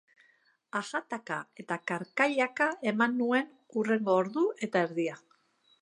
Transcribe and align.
Ajataka 0.79 1.37
eta 1.63 1.77
karkailaka 1.91 2.71
eman 2.93 3.15
nuen 3.21 3.55
hurrengo 3.77 4.21
ordu 4.25 4.49
eta 4.69 4.87
erdia. 4.89 5.21